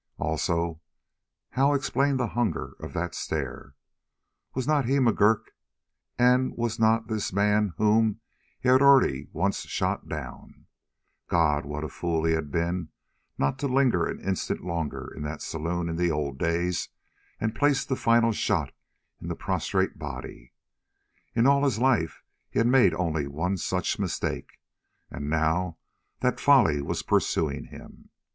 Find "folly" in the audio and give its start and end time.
26.39-26.81